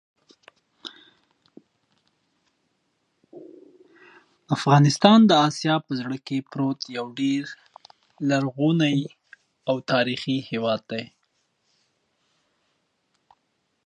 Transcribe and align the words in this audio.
افغانستان 4.55 5.19
د 5.29 5.31
اسیا 5.47 5.75
په 5.85 5.91
زړه 5.99 6.17
کې 6.27 6.37
پروت 6.51 6.79
یو 6.97 7.07
ډېر 7.19 7.43
لرغونی 8.29 8.99
او 9.69 9.75
تاریخي 9.91 10.37
هېواد 10.49 10.81
دی. 10.91 11.03